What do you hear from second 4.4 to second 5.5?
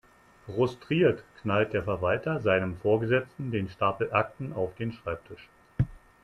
auf den Schreibtisch.